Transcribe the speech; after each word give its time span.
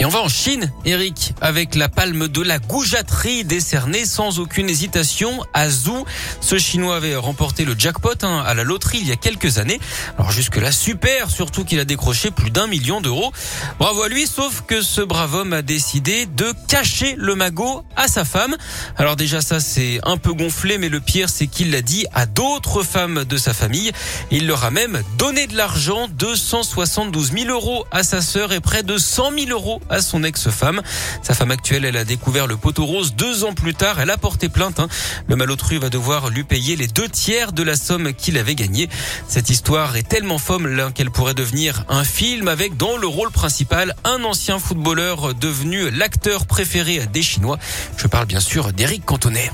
Et 0.00 0.06
on 0.06 0.08
va 0.08 0.22
en 0.22 0.30
Chine, 0.30 0.72
Eric, 0.86 1.34
avec 1.42 1.74
la 1.74 1.90
palme 1.90 2.26
de 2.26 2.40
la 2.40 2.58
goujaterie 2.58 3.44
décernée 3.44 4.06
sans 4.06 4.38
aucune 4.38 4.70
hésitation 4.70 5.44
à 5.52 5.68
Zhou. 5.68 6.06
Ce 6.40 6.56
Chinois 6.56 6.96
avait 6.96 7.16
remporté 7.16 7.66
le 7.66 7.74
jackpot 7.76 8.14
hein, 8.22 8.42
à 8.46 8.54
la 8.54 8.64
loterie 8.64 9.00
il 9.02 9.06
y 9.06 9.12
a 9.12 9.16
quelques 9.16 9.58
années. 9.58 9.78
Alors 10.16 10.30
jusque-là, 10.30 10.72
super, 10.72 11.28
surtout 11.28 11.66
qu'il 11.66 11.78
a 11.80 11.84
décroché 11.84 12.30
plus 12.30 12.50
d'un 12.50 12.66
million 12.66 13.02
d'euros. 13.02 13.30
Bravo 13.78 14.04
à 14.04 14.08
lui, 14.08 14.26
sauf 14.26 14.62
que 14.66 14.80
ce 14.80 15.02
brave 15.02 15.34
homme 15.34 15.52
a 15.52 15.60
décidé 15.60 16.24
de 16.24 16.54
cacher 16.66 17.14
le 17.18 17.34
magot 17.34 17.84
à 17.94 18.08
sa 18.08 18.24
femme. 18.24 18.56
Alors 18.96 19.16
déjà 19.16 19.42
ça, 19.42 19.60
c'est 19.60 20.00
un 20.04 20.16
peu 20.16 20.32
gonflé, 20.32 20.78
mais 20.78 20.88
le 20.88 21.00
pire, 21.00 21.28
c'est 21.28 21.46
qu'il 21.46 21.72
l'a 21.72 21.82
dit 21.82 22.06
à 22.14 22.24
d'autres 22.24 22.84
femmes 22.84 23.24
de 23.24 23.36
sa 23.36 23.52
famille. 23.52 23.92
Il 24.30 24.46
leur 24.46 24.64
a 24.64 24.70
même 24.70 25.02
donné 25.18 25.46
de 25.46 25.58
l'argent, 25.58 26.08
272 26.08 27.32
000 27.32 27.50
euros 27.50 27.84
à 27.90 28.02
sa 28.02 28.22
sœur 28.22 28.54
et 28.54 28.60
près 28.60 28.82
de 28.82 28.96
100 28.96 29.32
000 29.32 29.50
euros 29.50 29.82
à 29.90 30.00
son 30.00 30.24
ex-femme. 30.24 30.80
Sa 31.22 31.34
femme 31.34 31.50
actuelle, 31.50 31.84
elle 31.84 31.96
a 31.96 32.04
découvert 32.04 32.46
le 32.46 32.56
poteau 32.56 32.86
rose 32.86 33.14
deux 33.14 33.44
ans 33.44 33.52
plus 33.52 33.74
tard. 33.74 34.00
Elle 34.00 34.10
a 34.10 34.16
porté 34.16 34.48
plainte. 34.48 34.80
Hein. 34.80 34.88
Le 35.26 35.36
malotru 35.36 35.78
va 35.78 35.90
devoir 35.90 36.30
lui 36.30 36.44
payer 36.44 36.76
les 36.76 36.86
deux 36.86 37.08
tiers 37.08 37.52
de 37.52 37.62
la 37.62 37.76
somme 37.76 38.12
qu'il 38.14 38.38
avait 38.38 38.54
gagnée. 38.54 38.88
Cette 39.28 39.50
histoire 39.50 39.96
est 39.96 40.08
tellement 40.08 40.38
folle 40.38 40.90
qu'elle 40.94 41.10
pourrait 41.10 41.34
devenir 41.34 41.84
un 41.88 42.04
film 42.04 42.48
avec 42.48 42.76
dans 42.76 42.96
le 42.96 43.06
rôle 43.06 43.30
principal 43.30 43.94
un 44.04 44.24
ancien 44.24 44.58
footballeur 44.58 45.34
devenu 45.34 45.90
l'acteur 45.90 46.46
préféré 46.46 47.06
des 47.12 47.22
Chinois. 47.22 47.58
Je 47.96 48.06
parle 48.06 48.26
bien 48.26 48.40
sûr 48.40 48.72
d'Éric 48.72 49.04
Cantonnet. 49.04 49.50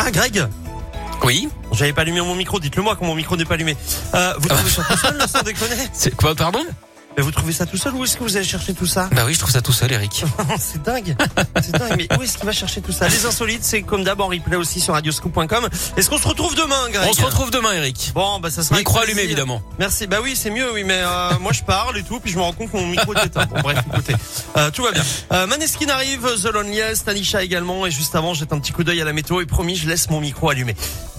Ah, 0.00 0.12
Greg 0.12 0.46
Oui 1.24 1.48
J'avais 1.72 1.92
pas 1.92 2.02
allumé 2.02 2.20
mon 2.20 2.36
micro, 2.36 2.60
dites-le 2.60 2.82
moi 2.84 2.94
quand 2.94 3.04
mon 3.04 3.16
micro 3.16 3.36
n'est 3.36 3.44
pas 3.44 3.54
allumé. 3.54 3.76
Euh, 4.14 4.32
vous 4.38 4.48
trouvez 4.48 4.70
ça 4.70 4.84
tout 4.84 4.96
seul, 4.96 5.28
sans 5.28 5.42
déconner 5.42 5.74
C'est 5.92 6.14
quoi, 6.14 6.36
pardon? 6.36 6.64
Mais 7.18 7.24
vous 7.24 7.32
trouvez 7.32 7.52
ça 7.52 7.66
tout 7.66 7.76
seul 7.76 7.92
ou 7.94 8.04
est-ce 8.04 8.16
que 8.16 8.22
vous 8.22 8.36
allez 8.36 8.46
chercher 8.46 8.74
tout 8.74 8.86
ça 8.86 9.08
Bah 9.10 9.22
oui, 9.26 9.34
je 9.34 9.40
trouve 9.40 9.50
ça 9.50 9.60
tout 9.60 9.72
seul, 9.72 9.90
Eric. 9.90 10.24
C'est 10.60 10.80
dingue 10.80 11.16
C'est 11.60 11.72
dingue, 11.72 11.94
mais 11.96 12.16
où 12.16 12.22
est-ce 12.22 12.36
qu'il 12.36 12.46
va 12.46 12.52
chercher 12.52 12.80
tout 12.80 12.92
ça 12.92 13.08
Les 13.08 13.26
insolites, 13.26 13.64
c'est 13.64 13.82
comme 13.82 14.04
d'hab 14.04 14.20
en 14.20 14.28
replay 14.28 14.54
aussi 14.54 14.80
sur 14.80 14.94
radioscoop.com. 14.94 15.68
Est-ce 15.96 16.08
qu'on 16.08 16.18
se 16.18 16.28
retrouve 16.28 16.54
demain, 16.54 16.88
Greg 16.92 17.08
On 17.10 17.12
se 17.12 17.24
retrouve 17.24 17.50
demain, 17.50 17.72
Eric. 17.72 18.12
Bon, 18.14 18.38
bah 18.38 18.50
ça 18.50 18.62
sera. 18.62 18.76
Micro 18.78 19.00
allumé, 19.00 19.22
évidemment. 19.22 19.62
Merci. 19.80 20.06
Bah 20.06 20.18
oui, 20.22 20.36
c'est 20.36 20.50
mieux, 20.50 20.72
oui, 20.72 20.84
mais 20.84 21.00
euh, 21.02 21.30
moi 21.40 21.50
je 21.50 21.64
parle 21.64 21.98
et 21.98 22.04
tout, 22.04 22.20
puis 22.20 22.30
je 22.30 22.36
me 22.36 22.42
rends 22.42 22.52
compte 22.52 22.70
que 22.70 22.76
mon 22.76 22.86
micro 22.86 23.12
est 23.14 23.26
éteint. 23.26 23.46
Bon, 23.46 23.62
bref, 23.62 23.80
écoutez, 23.92 24.14
euh, 24.56 24.70
tout 24.70 24.84
va 24.84 24.92
bien. 24.92 25.02
Euh, 25.32 25.48
Maneskin 25.48 25.88
arrive, 25.88 26.24
The 26.40 26.52
Loneliest, 26.52 27.08
Anisha 27.08 27.42
également, 27.42 27.84
et 27.84 27.90
juste 27.90 28.14
avant, 28.14 28.32
jette 28.32 28.52
un 28.52 28.60
petit 28.60 28.70
coup 28.70 28.84
d'œil 28.84 29.00
à 29.00 29.04
la 29.04 29.12
météo 29.12 29.40
et 29.40 29.46
promis, 29.46 29.74
je 29.74 29.88
laisse 29.88 30.08
mon 30.08 30.20
micro 30.20 30.50
allumé. 30.50 30.76